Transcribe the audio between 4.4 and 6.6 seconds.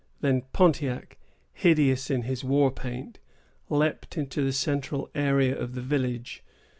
the central area of the village.